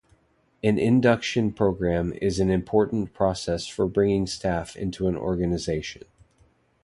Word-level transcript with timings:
An 0.63 0.79
induction 0.79 1.53
programme 1.53 2.11
is 2.19 2.39
an 2.39 2.49
important 2.49 3.13
process 3.13 3.67
for 3.67 3.85
bringing 3.87 4.25
staff 4.25 4.75
into 4.75 5.07
an 5.07 5.15
organisation. 5.15 6.05